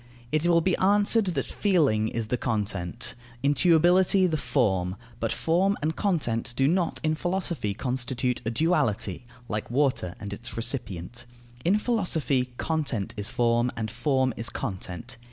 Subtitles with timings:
[0.31, 3.13] It will be answered that feeling is the content,
[3.43, 9.69] intuibility the form; but form and content do not in philosophy constitute a duality, like
[9.69, 11.27] water and its recipient;
[11.63, 15.17] in philosophy content is form, and form is content.